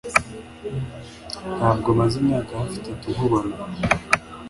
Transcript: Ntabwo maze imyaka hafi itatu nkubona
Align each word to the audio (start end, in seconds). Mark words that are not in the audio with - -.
Ntabwo 1.57 1.89
maze 1.99 2.13
imyaka 2.21 2.51
hafi 2.59 2.75
itatu 2.81 3.05
nkubona 3.13 3.55